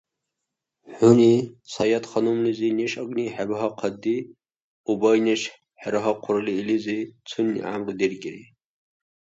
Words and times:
ХӀуни 0.95 1.33
Саятханумлизи 1.73 2.69
неш 2.79 2.93
агни 3.01 3.25
хӀебагьахъади, 3.33 4.17
убай 4.91 5.19
неш 5.25 5.41
хӀерагьахъурли 5.81 6.53
илизи, 6.61 6.97
цунни 7.27 7.59
гӀямру 7.63 7.93
деркӀири 7.99 8.43